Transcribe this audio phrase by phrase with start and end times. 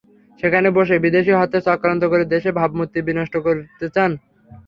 [0.39, 4.11] সেখানে বসে বিদেশি হত্যার চক্রান্ত করে দেশের ভাবমূর্তি বিনষ্ট করতে চান।